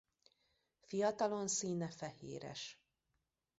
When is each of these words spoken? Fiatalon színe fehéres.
Fiatalon 0.81 1.47
színe 1.47 1.91
fehéres. 1.91 2.79